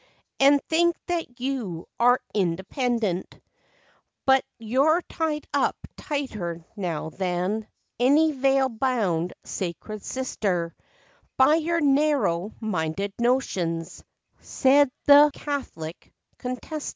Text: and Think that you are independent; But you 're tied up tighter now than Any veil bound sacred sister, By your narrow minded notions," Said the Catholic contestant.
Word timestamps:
and 0.39 0.59
Think 0.67 0.95
that 1.05 1.39
you 1.39 1.87
are 1.99 2.19
independent; 2.33 3.39
But 4.25 4.43
you 4.57 4.81
're 4.81 5.03
tied 5.03 5.45
up 5.53 5.75
tighter 5.95 6.65
now 6.75 7.11
than 7.11 7.67
Any 7.99 8.31
veil 8.31 8.67
bound 8.67 9.33
sacred 9.43 10.03
sister, 10.03 10.75
By 11.37 11.57
your 11.57 11.81
narrow 11.81 12.51
minded 12.59 13.13
notions," 13.19 14.03
Said 14.39 14.89
the 15.05 15.29
Catholic 15.35 16.11
contestant. 16.39 16.89